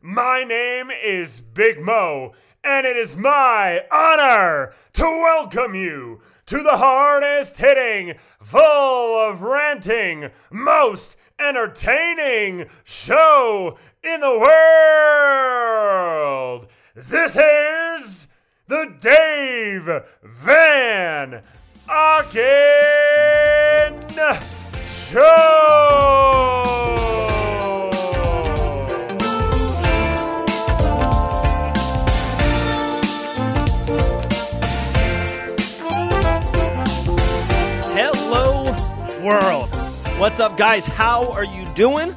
[0.00, 6.76] My name is Big Mo, and it is my honor to welcome you to the
[6.76, 14.38] hardest hitting, full of ranting, most entertaining show in the
[15.98, 16.68] world.
[16.94, 18.28] This is
[18.68, 21.42] the Dave Van
[21.88, 22.38] Auken
[24.84, 26.77] Show.
[40.28, 40.84] What's up, guys?
[40.84, 42.14] How are you doing?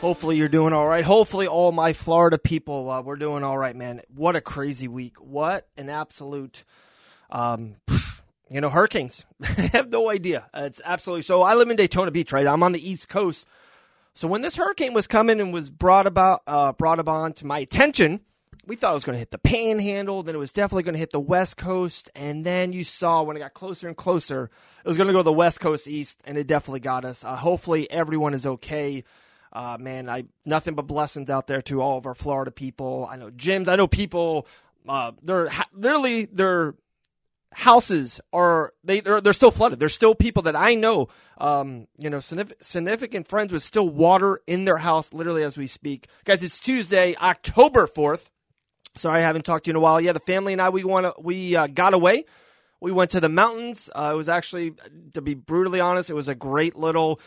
[0.00, 1.04] Hopefully, you're doing all right.
[1.04, 4.00] Hopefully, all my Florida people, uh, we're doing all right, man.
[4.14, 5.16] What a crazy week.
[5.16, 6.62] What an absolute,
[7.28, 7.74] um,
[8.48, 9.26] you know, hurricanes.
[9.42, 10.48] I have no idea.
[10.54, 11.42] It's absolutely so.
[11.42, 12.46] I live in Daytona Beach, right?
[12.46, 13.48] I'm on the East Coast.
[14.14, 17.58] So when this hurricane was coming and was brought about, uh, brought upon to my
[17.58, 18.20] attention,
[18.66, 20.22] we thought it was going to hit the Panhandle.
[20.22, 23.36] Then it was definitely going to hit the West Coast, and then you saw when
[23.36, 24.50] it got closer and closer,
[24.84, 27.24] it was going to go the West Coast east, and it definitely got us.
[27.24, 29.04] Uh, hopefully, everyone is okay.
[29.52, 33.08] Uh, man, I nothing but blessings out there to all of our Florida people.
[33.10, 33.68] I know gyms.
[33.68, 34.46] I know people.
[34.86, 36.74] Uh, they're literally their
[37.52, 39.78] houses are they they're, they're still flooded.
[39.78, 41.08] There's still people that I know.
[41.38, 46.06] Um, you know, significant friends with still water in their house, literally as we speak.
[46.24, 48.30] Guys, it's Tuesday, October fourth.
[48.96, 50.00] Sorry, I haven't talked to you in a while.
[50.00, 52.24] Yeah, the family and I we want to we uh, got away.
[52.80, 53.90] We went to the mountains.
[53.94, 54.74] Uh, it was actually,
[55.14, 57.20] to be brutally honest, it was a great little,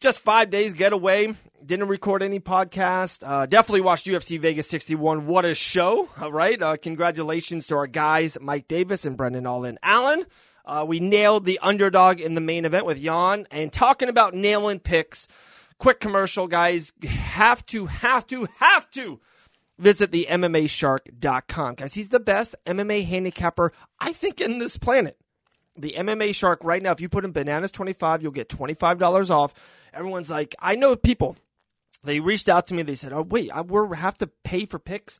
[0.00, 1.34] just five days getaway.
[1.64, 3.26] Didn't record any podcast.
[3.26, 5.26] Uh, definitely watched UFC Vegas 61.
[5.26, 6.08] What a show!
[6.20, 10.24] All right, uh, congratulations to our guys Mike Davis and Brendan Allen Allen.
[10.66, 13.46] Uh, we nailed the underdog in the main event with Yan.
[13.50, 15.28] And talking about nailing picks,
[15.78, 16.92] quick commercial, guys.
[17.02, 19.20] Have to, have to, have to
[19.78, 21.74] visit the MMAshark.com.
[21.74, 25.18] Guys, he's the best MMA handicapper, I think, in this planet.
[25.76, 29.54] The MMA Shark right now, if you put in bananas 25, you'll get $25 off.
[29.92, 31.36] Everyone's like, I know people.
[32.04, 32.82] They reached out to me.
[32.82, 35.18] They said, oh, wait, I we have to pay for picks.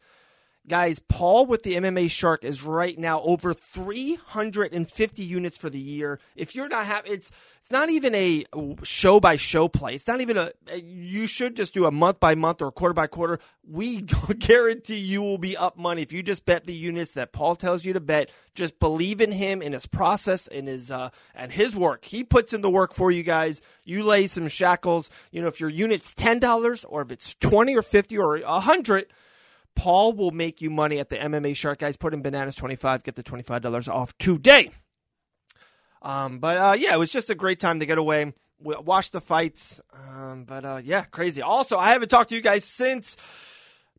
[0.67, 6.19] Guys, Paul with the MMA Shark is right now over 350 units for the year.
[6.37, 7.31] If you're not happy, it's
[7.61, 8.47] it's not even a
[8.83, 9.95] show by show play.
[9.95, 10.53] It's not even a.
[10.75, 13.41] You should just do a month by month or quarter by quarter.
[13.67, 14.01] We
[14.39, 17.85] guarantee you will be up money if you just bet the units that Paul tells
[17.85, 18.31] you to bet.
[18.55, 22.07] Just believe in him, in his process, in his uh, and his work.
[22.07, 23.61] He puts in the work for you guys.
[23.85, 25.11] You lay some shackles.
[25.31, 28.61] You know, if your unit's ten dollars or if it's twenty or fifty or a
[28.61, 29.07] hundred
[29.77, 31.97] Paul will make you money at the MMA Shark guys.
[31.97, 34.71] Put in bananas twenty five, get the twenty five dollars off today.
[36.03, 38.35] Um, but uh, yeah, it was just a great time to get away.
[38.61, 39.81] Watch the fights.
[39.93, 41.43] Um, but uh, yeah, crazy.
[41.43, 43.17] Also, I haven't talked to you guys since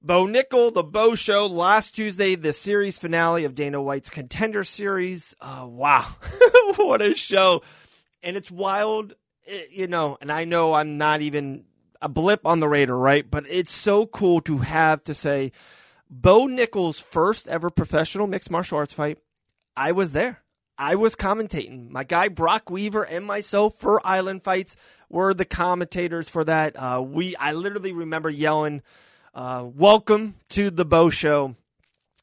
[0.02, 5.36] Bo Nickal, the Bo Show last Tuesday, the series finale of Dana White's Contender Series.
[5.42, 6.16] Uh, wow,
[6.76, 7.64] what a show!
[8.22, 9.14] And it's wild,
[9.44, 10.18] it, you know.
[10.22, 11.66] And I know I'm not even
[12.06, 13.30] a blip on the radar, right?
[13.30, 15.52] But it's so cool to have to say
[16.08, 19.18] Bo Nickal's first ever professional mixed martial arts fight.
[19.76, 20.44] I was there.
[20.78, 21.90] I was commentating.
[21.90, 24.76] My guy Brock Weaver and myself for Island Fights
[25.10, 26.76] were the commentators for that.
[26.76, 28.84] Uh, we, I literally remember yelling,
[29.34, 31.56] uh, "Welcome to the Bo Show!"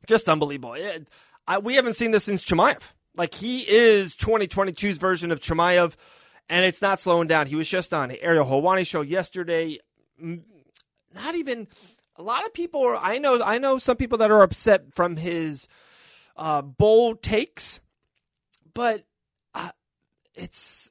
[0.06, 0.74] Just unbelievable.
[0.74, 1.08] It,
[1.48, 2.82] I, we haven't seen this since Chimaev.
[3.16, 5.96] Like he is 2022's version of Chimaev
[6.48, 7.46] and it's not slowing down.
[7.46, 9.78] He was just on Ariel Helwani show yesterday.
[10.18, 11.68] Not even
[12.16, 12.96] a lot of people are.
[12.96, 13.42] I know.
[13.42, 15.66] I know some people that are upset from his
[16.36, 17.80] uh, bold takes,
[18.74, 19.04] but
[19.54, 19.70] uh,
[20.34, 20.90] it's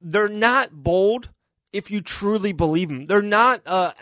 [0.00, 1.30] they're not bold
[1.72, 3.06] if you truly believe them.
[3.06, 3.92] They're not uh,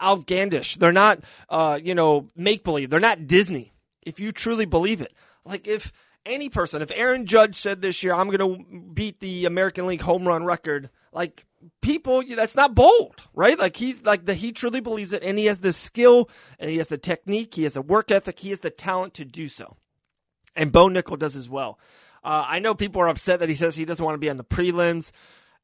[0.00, 0.76] outlandish.
[0.76, 2.90] They're not uh, you know make believe.
[2.90, 3.72] They're not Disney.
[4.02, 5.12] If you truly believe it,
[5.44, 5.92] like if
[6.26, 10.02] any person, if Aaron Judge said this year, I'm going to beat the American League
[10.02, 11.46] home run record, like
[11.80, 13.58] people, that's not bold, right?
[13.58, 16.28] Like he's like the, he truly believes it and he has the skill
[16.58, 19.24] and he has the technique, he has the work ethic, he has the talent to
[19.24, 19.76] do so.
[20.54, 21.78] And Bo Nickal does as well.
[22.24, 24.36] Uh, I know people are upset that he says he doesn't want to be on
[24.36, 25.12] the prelims.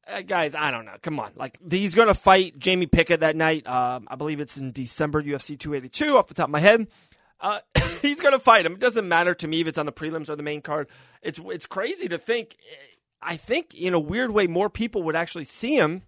[0.07, 0.95] Uh, guys, I don't know.
[1.01, 1.31] Come on.
[1.35, 3.65] Like, he's going to fight Jamie Pickett that night.
[3.65, 6.87] Uh, I believe it's in December, UFC 282, off the top of my head.
[7.43, 7.59] Uh,
[8.01, 8.73] he's going to fight him.
[8.73, 10.87] It doesn't matter to me if it's on the prelims or the main card.
[11.21, 12.55] It's it's crazy to think.
[13.21, 16.03] I think in a weird way, more people would actually see him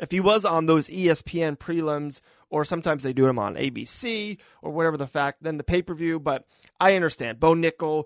[0.00, 4.72] if he was on those ESPN prelims, or sometimes they do him on ABC or
[4.72, 6.20] whatever the fact, then the pay per view.
[6.20, 6.46] But
[6.80, 7.40] I understand.
[7.40, 8.04] Bo Nickal,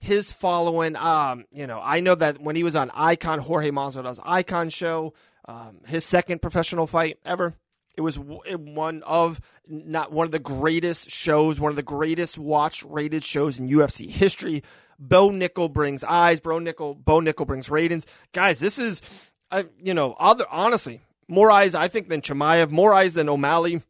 [0.00, 4.20] his following, um, you know, I know that when he was on Icon, Jorge Masvidal's
[4.24, 5.14] Icon show,
[5.46, 7.54] um, his second professional fight ever,
[7.94, 12.82] it was one of not one of the greatest shows, one of the greatest watch
[12.84, 14.62] rated shows in UFC history.
[14.98, 16.40] Bo Nickal brings eyes.
[16.40, 18.06] Bo Nickal, Bo Nickal brings ratings.
[18.32, 19.02] Guys, this is
[19.50, 23.82] I, you know, other honestly, more eyes I think than Chimaev, more eyes than O'Malley.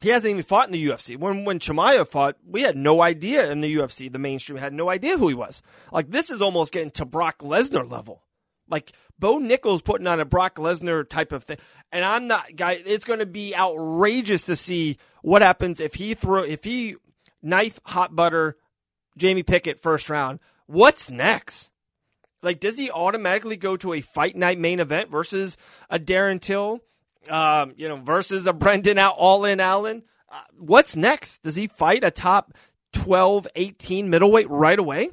[0.00, 1.18] He hasn't even fought in the UFC.
[1.18, 4.10] When when Chimaev fought, we had no idea in the UFC.
[4.10, 5.62] The mainstream had no idea who he was.
[5.92, 8.22] Like this is almost getting to Brock Lesnar level.
[8.70, 11.58] Like Bo Nickal's putting on a Brock Lesnar type of thing,
[11.92, 12.80] and I'm not guy.
[12.84, 16.96] It's going to be outrageous to see what happens if he throw if he
[17.42, 18.56] knife hot butter
[19.16, 20.40] Jamie Pickett first round.
[20.66, 21.70] What's next?
[22.42, 25.56] Like, does he automatically go to a fight night main event versus
[25.90, 26.80] a Darren Till,
[27.28, 30.04] um, you know, versus a Brendan out all in Allen?
[30.30, 31.42] Uh, what's next?
[31.42, 32.54] Does he fight a top
[32.92, 35.10] 12, 18 middleweight right away?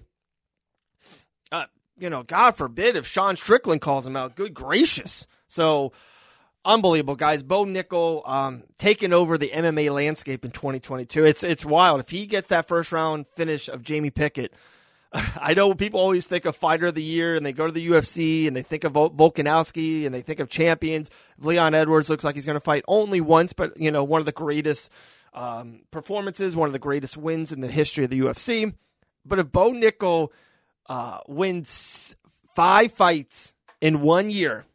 [2.00, 4.36] You know, God forbid if Sean Strickland calls him out.
[4.36, 5.26] Good gracious.
[5.48, 5.94] So,
[6.64, 7.44] unbelievable, guys.
[7.44, 11.26] Bo Nickal um, taking over the MMA landscape in 2022.
[11.26, 12.00] It's it's wild.
[12.00, 14.54] If he gets that first round finish of Jamie Pickett,
[15.14, 17.88] I know people always think of fighter of the year and they go to the
[17.88, 21.10] UFC and they think of Volkanovski and they think of champions.
[21.40, 24.26] Leon Edwards looks like he's going to fight only once, but you know, one of
[24.26, 24.92] the greatest
[25.34, 28.74] um, performances, one of the greatest wins in the history of the UFC.
[29.26, 30.30] But if Bo Nickal
[30.90, 32.16] uh, wins
[32.56, 34.66] five fights in one year,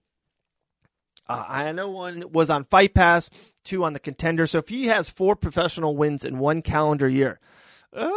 [1.29, 3.31] uh, I know one was on Fight Pass,
[3.64, 4.47] two on the Contender.
[4.47, 7.41] So if he has four professional wins in one calendar year,
[7.93, 8.09] uh,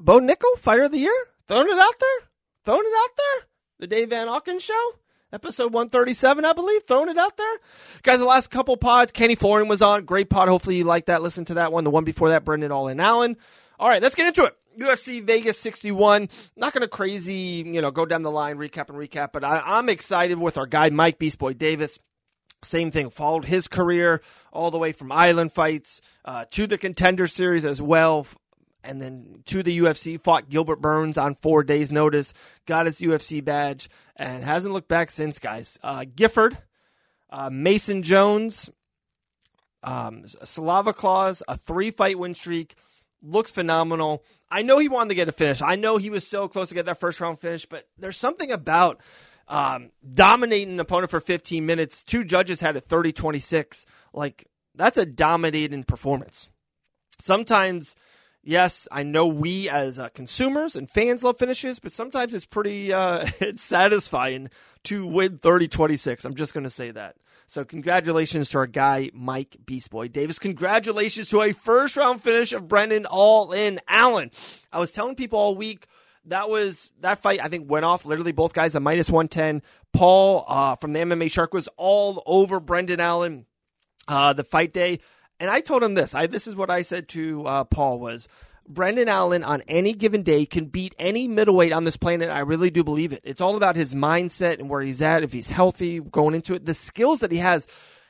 [0.00, 1.26] Bo Nickal, Fighter of the Year?
[1.48, 2.28] Throwing it out there?
[2.64, 3.48] Throwing it out there?
[3.80, 4.92] The Dave Van Auken Show?
[5.32, 6.82] Episode 137, I believe.
[6.86, 7.54] Throwing it out there.
[8.02, 10.04] Guys, the last couple pods, Kenny Florian was on.
[10.04, 10.48] Great pod.
[10.48, 11.22] Hopefully you like that.
[11.22, 11.84] Listen to that one.
[11.84, 13.36] The one before that, Brendan All in Allen.
[13.80, 14.56] All right, let's get into it.
[14.78, 16.28] UFC Vegas 61.
[16.56, 19.78] Not going to crazy, you know, go down the line, recap and recap, but I,
[19.78, 21.98] am excited with our guy, Mike Beast Boy Davis.
[22.64, 24.22] Same thing, followed his career
[24.52, 28.26] all the way from Island fights uh, to the Contender Series as well
[28.84, 32.34] and then to the UFC, fought Gilbert Burns on four days' notice,
[32.66, 35.78] got his UFC badge, and hasn't looked back since, guys.
[35.82, 36.58] Uh, Gifford,
[37.30, 38.70] uh, Mason Jones,
[39.84, 42.74] um, Slava Claus, a three fight win streak,
[43.22, 44.24] looks phenomenal.
[44.50, 45.62] I know he wanted to get a finish.
[45.62, 48.50] I know he was so close to get that first round finish, but there's something
[48.50, 49.00] about
[49.48, 52.04] um, dominating an opponent for 15 minutes.
[52.04, 53.86] Two judges had a 30 26.
[54.12, 56.48] Like, that's a dominating performance.
[57.18, 57.94] Sometimes
[58.42, 62.92] yes, I know we as uh, consumers and fans love finishes, but sometimes it's pretty
[62.92, 64.50] uh, it's satisfying
[64.84, 66.24] to win 30-26.
[66.24, 67.16] I'm just going to say that.
[67.52, 70.38] So congratulations to our guy Mike Beastboy Davis.
[70.38, 74.30] Congratulations to a first round finish of Brendan All In Allen.
[74.72, 75.86] I was telling people all week
[76.24, 77.40] that was that fight.
[77.44, 79.60] I think went off literally both guys at minus one ten.
[79.92, 83.44] Paul uh, from the MMA Shark was all over Brendan Allen.
[84.08, 85.00] Uh, the fight day.
[85.38, 86.14] And I told him this.
[86.14, 88.28] I this is what I said to uh, Paul was
[88.68, 92.30] Brendan Allen on any given day can beat any middleweight on this planet.
[92.30, 93.22] I really do believe it.
[93.24, 96.64] It's all about his mindset and where he's at, if he's healthy, going into it,
[96.64, 97.66] the skills that he has.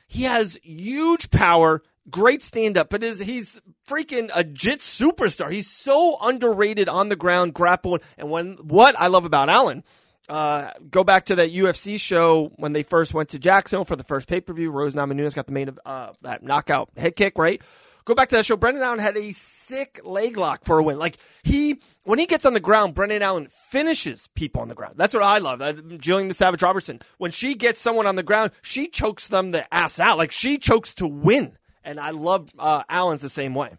[0.07, 5.51] He has huge power, great stand up, but is he's freaking a jit superstar.
[5.51, 8.01] He's so underrated on the ground, grappling.
[8.17, 9.83] And when what I love about Allen
[10.29, 14.03] uh, go back to that UFC show when they first went to Jacksonville for the
[14.03, 14.71] first pay per view.
[14.71, 17.61] Rose Namajunas got the main uh, that knockout head kick, right?
[18.05, 18.57] Go back to that show.
[18.57, 20.97] Brendan Allen had a sick leg lock for a win.
[20.99, 24.95] Like he, when he gets on the ground, Brendan Allen finishes people on the ground.
[24.97, 25.61] That's what I love.
[25.61, 29.51] Uh, Jillian the Savage Robertson, when she gets someone on the ground, she chokes them
[29.51, 30.17] the ass out.
[30.17, 31.57] Like she chokes to win.
[31.83, 33.71] And I love uh, Allen's the same way.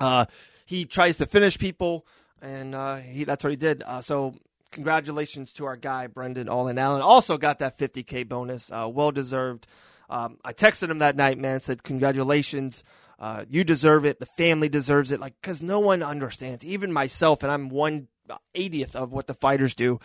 [0.00, 0.26] Uh,
[0.66, 2.06] he tries to finish people,
[2.42, 3.82] and uh, he that's what he did.
[3.84, 4.34] Uh, so
[4.70, 7.00] congratulations to our guy Brendan Allen Allen.
[7.00, 9.66] Also got that 50k bonus, uh, well deserved.
[10.10, 11.60] Um, I texted him that night, man.
[11.60, 12.82] Said congratulations.
[13.18, 14.20] Uh, you deserve it.
[14.20, 15.20] The family deserves it.
[15.20, 18.08] Like, cause no one understands, even myself, and I'm one
[18.54, 20.00] eightieth of what the fighters do.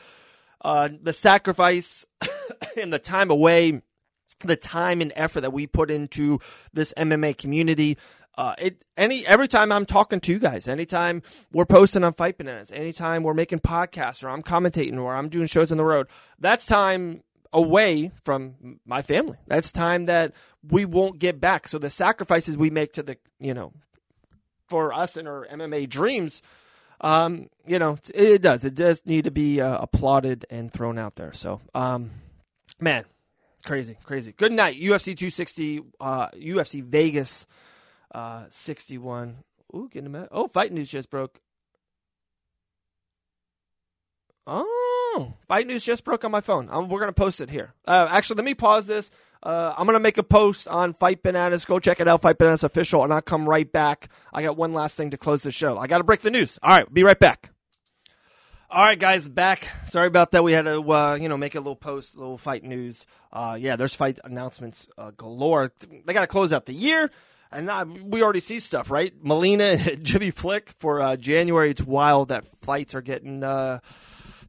[0.62, 2.06] Uh, the sacrifice
[2.78, 3.82] and the time away,
[4.40, 6.40] the time and effort that we put into
[6.74, 7.98] this MMA community.
[8.36, 12.38] Uh, it any every time I'm talking to you guys, anytime we're posting on Fight
[12.38, 16.08] Bananas, anytime we're making podcasts or I'm commentating or I'm doing shows on the road,
[16.40, 17.22] that's time
[17.54, 19.38] away from my family.
[19.48, 20.34] That's time that
[20.68, 21.68] we won't get back.
[21.68, 23.72] So the sacrifices we make to the you know
[24.68, 26.42] for us and our MMA dreams.
[27.02, 28.64] Um, you know, it does.
[28.64, 31.34] It does need to be uh, applauded and thrown out there.
[31.34, 32.12] So, um,
[32.80, 33.04] man,
[33.66, 34.32] crazy, crazy.
[34.32, 37.46] Good night, UFC 260, uh, UFC Vegas,
[38.16, 39.38] uh, 61.
[39.76, 40.28] Ooh, getting a.
[40.32, 41.42] Oh, fight news just broke.
[44.48, 44.83] Oh,
[45.48, 46.68] fight news just broke on my phone.
[46.70, 47.74] Um, we're gonna post it here.
[47.88, 49.12] Uh, actually, let me pause this.
[49.42, 51.66] Uh, I'm gonna make a post on Fight Bananas.
[51.66, 54.10] Go check it out, Fight Bananas official, and I'll come right back.
[54.34, 55.78] I got one last thing to close the show.
[55.78, 56.60] I got to break the news.
[56.62, 57.50] All right, be right back.
[58.74, 59.70] All right, guys, back.
[59.86, 60.44] Sorry about that.
[60.44, 63.06] We had to, uh, you know, make a little post, a little fight news.
[63.32, 65.72] Uh, yeah, there's fight announcements uh, galore.
[66.06, 67.12] They got to close out the year,
[67.52, 69.14] and uh, we already see stuff, right?
[69.22, 71.70] Molina and Jimmy Flick for uh, January.
[71.70, 73.80] It's wild that fights are getting uh,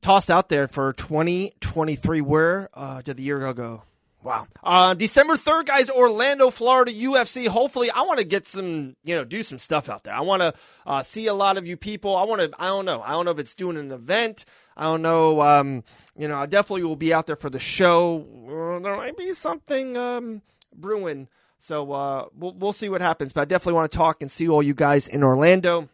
[0.04, 2.20] tossed out there for 2023.
[2.20, 2.68] Where
[3.04, 3.82] did the year go?
[4.22, 4.46] Wow.
[4.62, 7.46] Uh, December 3rd, guys, Orlando, Florida, UFC.
[7.46, 10.14] Hopefully, I want to get some, you know, do some stuff out there.
[10.14, 10.54] I want to
[10.86, 12.16] uh, see a lot of you people.
[12.16, 13.02] I want to, I don't know.
[13.02, 14.46] I don't know if it's doing an event.
[14.78, 15.42] I don't know.
[15.42, 15.84] Um,
[16.16, 18.24] you know, I definitely will be out there for the show.
[18.48, 20.40] Uh, there might be something um,
[20.74, 21.28] brewing.
[21.60, 23.34] So uh, we'll, we'll see what happens.
[23.34, 25.90] But I definitely want to talk and see all you guys in Orlando.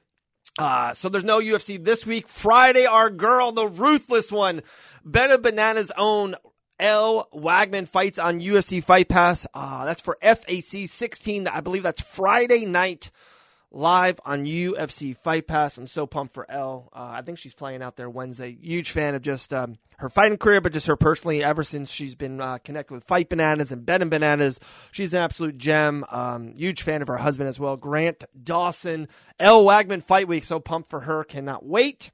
[0.59, 2.29] Uh, so there's no UFC this week.
[2.29, 4.63] Friday, our girl, the ruthless one,
[5.05, 6.35] Better Bananas' own
[6.79, 9.47] Elle Wagman fights on UFC Fight Pass.
[9.55, 11.47] Uh, that's for FAC 16.
[11.47, 13.11] I believe that's Friday night
[13.71, 15.79] live on UFC Fight Pass.
[15.79, 16.89] I'm so pumped for Elle.
[16.93, 18.57] Uh, I think she's playing out there Wednesday.
[18.61, 21.45] Huge fan of just um, her fighting career, but just her personally.
[21.45, 24.59] Ever since she's been uh, connected with Fight Bananas and Ben and Bananas,
[24.91, 26.05] she's an absolute gem.
[26.11, 29.09] Um, huge fan of her husband as well, Grant Dawson.
[29.39, 30.45] Elle Wagman Fight Week.
[30.45, 31.25] So pumped for her.
[31.25, 32.11] Cannot wait.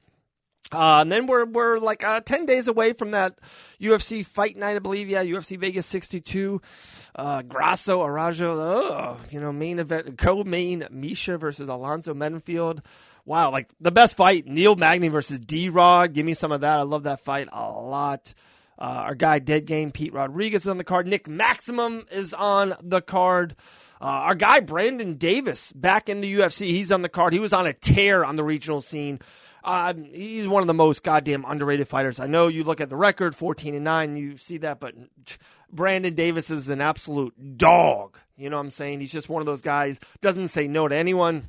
[0.72, 3.38] Uh, and then we're we're like uh, ten days away from that
[3.80, 5.08] UFC fight night, I believe.
[5.08, 6.60] Yeah, UFC Vegas 62.
[7.14, 12.84] Uh, Grasso Araujo, oh, you know, main event, co-main Misha versus Alonzo Menifield.
[13.24, 16.12] Wow, like the best fight, Neil Magny versus D Rod.
[16.12, 16.78] Give me some of that.
[16.78, 18.34] I love that fight a lot.
[18.78, 21.06] Uh, our guy Dead Game Pete Rodriguez is on the card.
[21.06, 23.56] Nick Maximov is on the card.
[24.00, 26.66] Uh, our guy Brandon Davis back in the UFC.
[26.66, 27.32] He's on the card.
[27.32, 29.20] He was on a tear on the regional scene.
[29.66, 32.20] Uh, he's one of the most goddamn underrated fighters.
[32.20, 34.94] I know you look at the record, 14 and 9, you see that, but
[35.72, 38.16] Brandon Davis is an absolute dog.
[38.36, 39.00] You know what I'm saying?
[39.00, 41.48] He's just one of those guys, doesn't say no to anyone.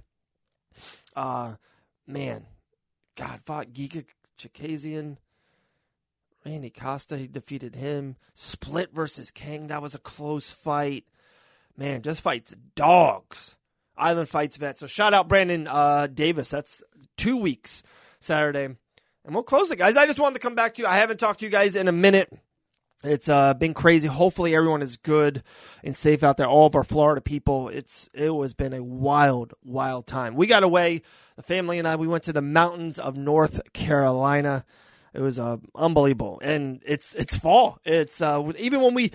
[1.16, 1.54] Uh,
[2.08, 2.48] man,
[3.16, 4.04] God, fought Giga
[4.40, 5.18] Chikadze.
[6.44, 8.16] Randy Costa, he defeated him.
[8.34, 11.06] Split versus King, that was a close fight.
[11.78, 13.56] Man, just fights dogs.
[13.96, 14.80] Island Fights vet.
[14.80, 16.50] So shout out Brandon uh, Davis.
[16.50, 16.84] That's
[17.18, 17.84] two weeks
[18.20, 18.66] Saturday.
[18.66, 19.98] And we'll close it, guys.
[19.98, 20.88] I just wanted to come back to you.
[20.88, 22.32] I haven't talked to you guys in a minute.
[23.04, 24.08] It's uh, been crazy.
[24.08, 25.44] Hopefully, everyone is good
[25.84, 26.48] and safe out there.
[26.48, 27.70] All of our Florida people.
[27.70, 30.36] It's it was been a wild, wild time.
[30.36, 31.04] We got away.
[31.36, 31.96] The family and I.
[31.96, 34.66] We went to the mountains of North Carolina.
[35.14, 37.80] It was uh, unbelievable, and it's it's fall.
[37.86, 39.12] It's uh, even when we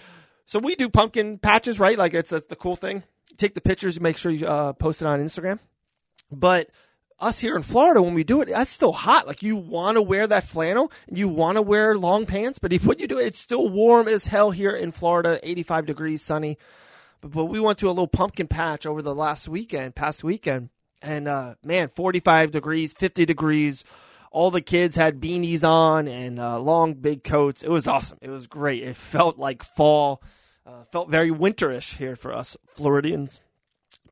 [0.47, 1.97] so we do pumpkin patches, right?
[1.97, 3.03] Like it's, the cool thing.
[3.39, 5.59] Take the pictures, make sure you uh, post it on Instagram.
[6.31, 6.69] But
[7.23, 9.27] us here in Florida, when we do it, that's still hot.
[9.27, 12.73] Like you want to wear that flannel and you want to wear long pants, but
[12.73, 16.59] if what you do, it's still warm as hell here in Florida, 85 degrees, sunny.
[17.21, 20.71] But, but we went to a little pumpkin patch over the last weekend, past weekend,
[21.01, 23.85] and uh, man, 45 degrees, 50 degrees.
[24.31, 27.63] All the kids had beanies on and uh, long big coats.
[27.63, 28.19] It was awesome.
[28.23, 28.83] It was great.
[28.83, 30.23] It felt like fall.
[30.65, 33.41] Uh, felt very winterish here for us Floridians.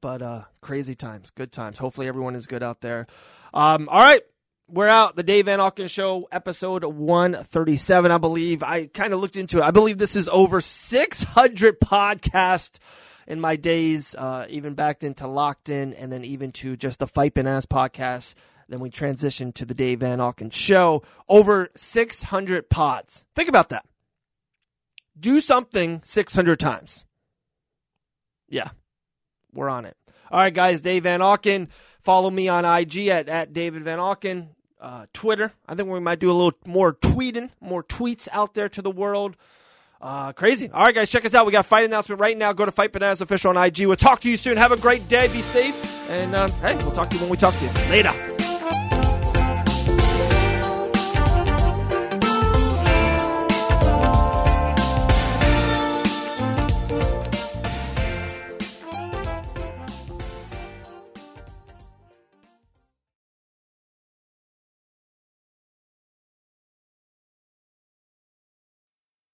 [0.00, 1.78] But uh, crazy times, good times.
[1.78, 3.06] Hopefully everyone is good out there.
[3.52, 4.22] Um, all right,
[4.68, 5.16] we're out.
[5.16, 8.62] The Dave Van Auken Show, episode 137, I believe.
[8.62, 9.62] I kind of looked into it.
[9.62, 12.78] I believe this is over 600 podcasts
[13.26, 17.06] in my days, uh, even backed into Locked In and then even to just the
[17.06, 18.34] Fight Ass podcast.
[18.68, 21.02] Then we transitioned to the Dave Van Auken Show.
[21.28, 23.24] Over 600 pods.
[23.34, 23.84] Think about that.
[25.18, 27.04] Do something 600 times.
[28.48, 28.70] Yeah,
[29.52, 29.96] we're on it.
[30.30, 30.80] All right, guys.
[30.80, 31.68] Dave Van Auken.
[32.02, 34.48] Follow me on IG at, at David Van Auken.
[34.80, 35.52] Uh, Twitter.
[35.68, 38.90] I think we might do a little more tweeting, more tweets out there to the
[38.90, 39.36] world.
[40.00, 40.70] Uh, crazy.
[40.70, 41.44] All right, guys, check us out.
[41.44, 42.54] We got fight announcement right now.
[42.54, 43.80] Go to Fight Bananas official on IG.
[43.80, 44.56] We'll talk to you soon.
[44.56, 45.28] Have a great day.
[45.28, 45.76] Be safe.
[46.08, 47.70] And uh, hey, we'll talk to you when we talk to you.
[47.90, 48.29] Later.